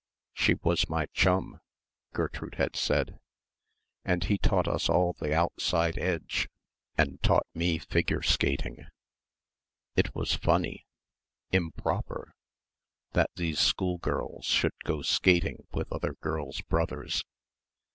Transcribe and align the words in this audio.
"She 0.33 0.55
was 0.63 0.89
my 0.89 1.05
chum," 1.13 1.59
Gertrude 2.11 2.55
had 2.55 2.75
said, 2.75 3.19
"and 4.03 4.23
he 4.23 4.39
taught 4.39 4.67
us 4.67 4.89
all 4.89 5.13
the 5.13 5.31
outside 5.31 5.95
edge 5.99 6.49
and 6.97 7.21
taught 7.21 7.45
me 7.53 7.77
figure 7.77 8.23
skating." 8.23 8.87
It 9.95 10.15
was 10.15 10.33
funny 10.33 10.87
improper 11.51 12.33
that 13.11 13.29
these 13.35 13.59
schoolgirls 13.59 14.45
should 14.45 14.73
go 14.85 15.03
skating 15.03 15.67
with 15.71 15.91
other 15.93 16.13
girls' 16.13 16.61
brothers. 16.61 17.23